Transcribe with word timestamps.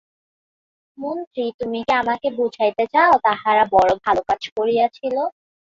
মন্ত্রী, 0.97 1.45
তুমি 1.59 1.79
কি 1.85 1.93
আমাকে 2.01 2.27
বুঝাইতে 2.37 2.83
চাও, 2.93 3.13
তাহারা 3.27 3.63
বড় 3.75 3.91
ভাল 4.03 4.17
কাজ 4.27 4.41
করিয়াছিল? 4.55 5.15